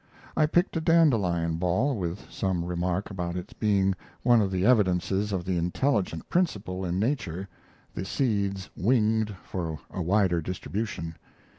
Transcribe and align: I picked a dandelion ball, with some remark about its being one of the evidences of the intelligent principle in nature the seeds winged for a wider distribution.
I 0.35 0.47
picked 0.47 0.75
a 0.75 0.81
dandelion 0.81 1.57
ball, 1.57 1.95
with 1.95 2.25
some 2.31 2.65
remark 2.65 3.11
about 3.11 3.35
its 3.35 3.53
being 3.53 3.93
one 4.23 4.41
of 4.41 4.49
the 4.49 4.65
evidences 4.65 5.31
of 5.31 5.45
the 5.45 5.57
intelligent 5.59 6.27
principle 6.27 6.83
in 6.83 6.97
nature 6.97 7.47
the 7.93 8.03
seeds 8.03 8.71
winged 8.75 9.35
for 9.43 9.77
a 9.91 10.01
wider 10.01 10.41
distribution. 10.41 11.17